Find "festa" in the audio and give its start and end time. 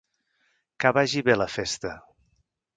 1.59-1.95